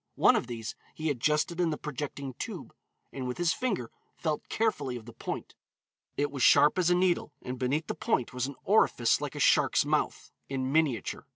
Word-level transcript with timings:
One 0.15 0.35
of 0.35 0.47
these 0.47 0.73
he 0.95 1.11
adjusted 1.11 1.61
in 1.61 1.69
the 1.69 1.77
projecting 1.77 2.33
tube, 2.39 2.73
and 3.13 3.27
with 3.27 3.37
his 3.37 3.53
finger 3.53 3.91
felt 4.17 4.49
carefully 4.49 4.95
of 4.97 5.05
the 5.05 5.13
point. 5.13 5.53
It 6.17 6.31
was 6.31 6.41
sharp 6.41 6.79
as 6.79 6.89
a 6.89 6.95
needle, 6.95 7.33
and 7.43 7.59
beneath 7.59 7.85
the 7.85 7.93
point 7.93 8.33
was 8.33 8.47
an 8.47 8.55
orifice 8.63 9.21
like 9.21 9.35
a 9.35 9.39
shark's 9.39 9.85
mouth, 9.85 10.31
in 10.49 10.71
miniature. 10.71 11.27